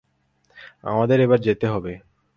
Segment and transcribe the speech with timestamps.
[0.83, 1.93] আমাদের এবার যেতে হবে।